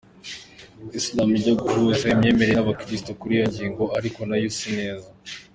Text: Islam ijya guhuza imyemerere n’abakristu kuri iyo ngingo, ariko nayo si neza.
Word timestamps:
Islam 0.99 1.29
ijya 1.37 1.53
guhuza 1.61 2.03
imyemerere 2.13 2.53
n’abakristu 2.55 3.09
kuri 3.19 3.33
iyo 3.37 3.47
ngingo, 3.51 3.83
ariko 3.97 4.19
nayo 4.29 4.47
si 4.57 4.69
neza. 4.77 5.07